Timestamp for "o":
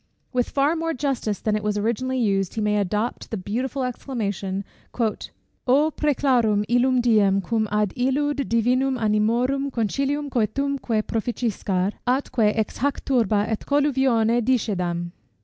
4.99-5.91